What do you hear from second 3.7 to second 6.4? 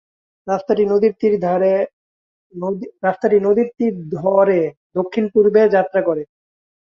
তীর ধরে দক্ষিণপূর্বে যাত্রা করে।